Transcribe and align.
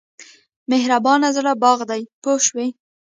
مهربان 0.71 1.21
زړه 1.35 1.51
باغ 1.61 1.79
دی 1.89 2.01
پوه 2.21 2.39
شوې!. 2.47 2.67